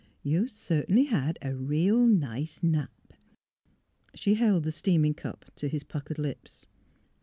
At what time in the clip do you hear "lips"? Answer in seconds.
6.17-6.65